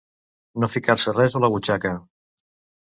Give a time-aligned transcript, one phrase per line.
[0.63, 1.95] No ficar-se res a la butxaca.